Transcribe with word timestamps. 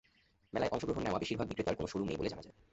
মেলায় 0.53 0.71
অংশ 0.71 0.83
নেওয়া 0.97 1.21
বেশির 1.21 1.37
ভাগ 1.39 1.47
বিক্রেতার 1.49 1.77
কোনো 1.77 1.87
শোরুম 1.87 2.07
নেই 2.07 2.19
বলে 2.19 2.31
জানা 2.31 2.43
যায়। 2.45 2.55